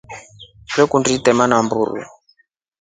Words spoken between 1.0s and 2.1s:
itema namburu.